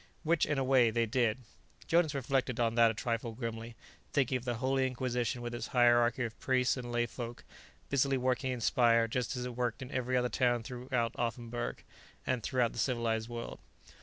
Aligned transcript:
Which, 0.23 0.47
in 0.47 0.57
a 0.57 0.63
way, 0.63 0.89
they 0.89 1.05
did. 1.05 1.37
Jonas 1.85 2.15
reflected 2.15 2.59
on 2.59 2.73
that 2.73 2.89
a 2.89 2.95
trifle 2.95 3.33
grimly, 3.33 3.75
thinking 4.13 4.35
of 4.39 4.45
the 4.45 4.55
Holy 4.55 4.87
Inquisition 4.87 5.43
with 5.43 5.53
its 5.53 5.67
hierarchy 5.67 6.23
of 6.23 6.39
priests 6.39 6.75
and 6.75 6.91
lay 6.91 7.05
folk, 7.05 7.43
busily 7.91 8.17
working 8.17 8.51
in 8.51 8.61
Speyer 8.61 9.07
just 9.07 9.37
as 9.37 9.45
it 9.45 9.55
worked 9.55 9.83
in 9.83 9.91
every 9.91 10.17
other 10.17 10.27
town 10.27 10.63
throughout 10.63 11.13
Offenburg, 11.17 11.83
and 12.25 12.41
throughout 12.41 12.73
the 12.73 12.79
civilized 12.79 13.29
world. 13.29 13.59